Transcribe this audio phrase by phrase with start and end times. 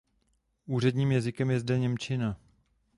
[0.65, 2.39] Úředním jazykem je zde němčina.